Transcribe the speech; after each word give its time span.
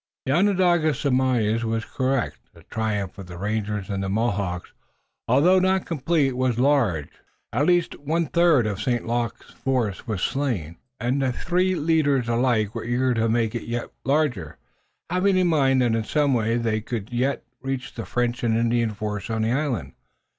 The 0.25 0.31
Onondaga's 0.31 0.97
surmise 0.97 1.63
was 1.63 1.85
correct. 1.85 2.39
The 2.55 2.63
triumph 2.63 3.19
of 3.19 3.27
the 3.27 3.37
rangers 3.37 3.87
and 3.87 4.01
the 4.01 4.09
Mohawks, 4.09 4.73
although 5.27 5.59
not 5.59 5.85
complete, 5.85 6.35
was 6.35 6.57
large, 6.57 7.09
as 7.53 7.61
at 7.61 7.67
least 7.67 7.99
one 7.99 8.25
third 8.25 8.65
of 8.65 8.81
St. 8.81 9.05
Luc's 9.07 9.51
force 9.51 10.07
was 10.07 10.23
slain, 10.23 10.77
and 10.99 11.21
the 11.21 11.31
three 11.31 11.75
leaders 11.75 12.27
alike 12.27 12.73
were 12.73 12.83
eager 12.83 13.13
to 13.13 13.29
make 13.29 13.53
it 13.53 13.67
yet 13.67 13.91
larger, 14.03 14.57
having 15.11 15.37
in 15.37 15.45
mind 15.45 15.83
that 15.83 15.93
in 15.93 16.03
some 16.03 16.33
way 16.33 16.57
they 16.57 16.81
could 16.81 17.13
yet 17.13 17.43
reach 17.61 17.93
the 17.93 18.03
French 18.07 18.43
and 18.43 18.57
Indian 18.57 18.95
force 18.95 19.29
on 19.29 19.43
the 19.43 19.51
island. 19.51 19.93